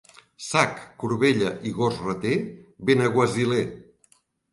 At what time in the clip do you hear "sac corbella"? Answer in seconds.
0.43-1.51